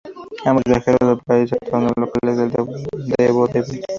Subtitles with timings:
[0.45, 2.51] Ambos viajaron por el país actuando en locales
[3.13, 3.83] de vodevil.